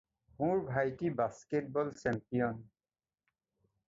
মোৰ 0.37 0.61
ভাইটী 0.69 1.11
basketball 1.19 1.91
champion. 1.99 2.65